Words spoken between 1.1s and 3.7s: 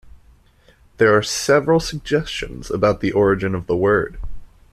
are several suggestions about the origin of